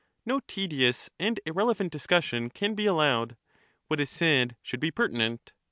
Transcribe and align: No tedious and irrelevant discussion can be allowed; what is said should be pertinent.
No 0.25 0.39
tedious 0.47 1.11
and 1.19 1.39
irrelevant 1.45 1.91
discussion 1.91 2.49
can 2.49 2.73
be 2.73 2.87
allowed; 2.87 3.37
what 3.87 3.99
is 3.99 4.09
said 4.09 4.55
should 4.63 4.79
be 4.79 4.89
pertinent. 4.89 5.51